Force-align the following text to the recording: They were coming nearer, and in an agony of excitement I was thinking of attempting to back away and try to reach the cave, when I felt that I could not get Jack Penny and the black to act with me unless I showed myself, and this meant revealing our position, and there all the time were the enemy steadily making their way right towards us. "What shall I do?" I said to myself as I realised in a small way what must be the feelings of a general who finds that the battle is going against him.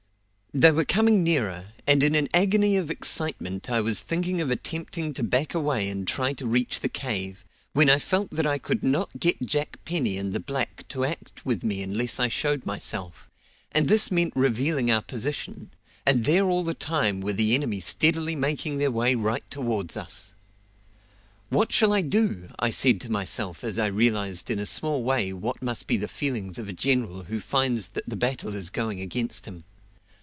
They 0.53 0.73
were 0.73 0.83
coming 0.83 1.23
nearer, 1.23 1.67
and 1.87 2.03
in 2.03 2.13
an 2.13 2.27
agony 2.33 2.75
of 2.75 2.91
excitement 2.91 3.69
I 3.69 3.79
was 3.79 4.01
thinking 4.01 4.41
of 4.41 4.51
attempting 4.51 5.13
to 5.13 5.23
back 5.23 5.53
away 5.53 5.87
and 5.87 6.05
try 6.05 6.33
to 6.33 6.45
reach 6.45 6.81
the 6.81 6.89
cave, 6.89 7.45
when 7.71 7.89
I 7.89 7.99
felt 7.99 8.31
that 8.31 8.45
I 8.45 8.57
could 8.57 8.83
not 8.83 9.17
get 9.17 9.45
Jack 9.47 9.79
Penny 9.85 10.17
and 10.17 10.33
the 10.33 10.41
black 10.41 10.85
to 10.89 11.05
act 11.05 11.45
with 11.45 11.63
me 11.63 11.81
unless 11.81 12.19
I 12.19 12.27
showed 12.27 12.65
myself, 12.65 13.29
and 13.71 13.87
this 13.87 14.11
meant 14.11 14.33
revealing 14.35 14.91
our 14.91 15.01
position, 15.01 15.71
and 16.05 16.25
there 16.25 16.43
all 16.43 16.63
the 16.65 16.73
time 16.73 17.21
were 17.21 17.31
the 17.31 17.55
enemy 17.55 17.79
steadily 17.79 18.35
making 18.35 18.77
their 18.77 18.91
way 18.91 19.15
right 19.15 19.49
towards 19.49 19.95
us. 19.95 20.33
"What 21.47 21.71
shall 21.71 21.93
I 21.93 22.01
do?" 22.01 22.49
I 22.59 22.71
said 22.71 22.99
to 23.01 23.09
myself 23.09 23.63
as 23.63 23.79
I 23.79 23.85
realised 23.85 24.51
in 24.51 24.59
a 24.59 24.65
small 24.65 25.01
way 25.01 25.31
what 25.31 25.61
must 25.61 25.87
be 25.87 25.95
the 25.95 26.09
feelings 26.09 26.59
of 26.59 26.67
a 26.67 26.73
general 26.73 27.23
who 27.23 27.39
finds 27.39 27.87
that 27.93 28.03
the 28.05 28.17
battle 28.17 28.53
is 28.53 28.69
going 28.69 28.99
against 28.99 29.45
him. 29.45 29.63